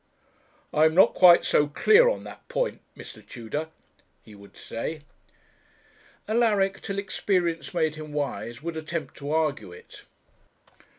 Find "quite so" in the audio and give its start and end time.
1.13-1.67